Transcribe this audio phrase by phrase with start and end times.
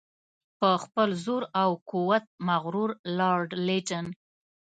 [0.59, 4.05] په خپل زور او قوت مغرور لارډ لیټن.